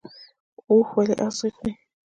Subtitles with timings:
[0.69, 1.71] اوښ ولې اغزي خوري؟